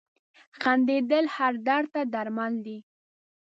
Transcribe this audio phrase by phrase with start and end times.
[0.59, 2.77] •خندېدل هر درد ته درمل دي.